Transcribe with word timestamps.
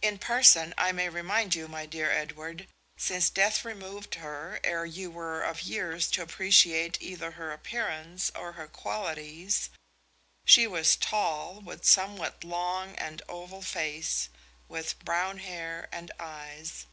In 0.00 0.16
person, 0.18 0.72
I 0.78 0.92
may 0.92 1.10
remind 1.10 1.54
you, 1.54 1.68
my 1.68 1.84
dear 1.84 2.10
Edward, 2.10 2.66
since 2.96 3.28
death 3.28 3.66
removed 3.66 4.14
her 4.14 4.58
ere 4.64 4.86
you 4.86 5.10
were 5.10 5.42
of 5.42 5.60
years 5.60 6.10
to 6.12 6.22
appreciate 6.22 6.96
either 7.02 7.32
her 7.32 7.52
appearance 7.52 8.32
or 8.34 8.52
her 8.52 8.66
qualities, 8.66 9.68
she 10.46 10.66
was 10.66 10.96
tall, 10.96 11.60
with 11.60 11.82
a 11.82 11.84
somewhat 11.84 12.42
long 12.44 12.94
and 12.94 13.20
oval 13.28 13.60
face, 13.60 14.30
with 14.68 14.98
brown 15.04 15.36
hair 15.36 15.86
and 15.94 16.12
eyes. 16.18 16.86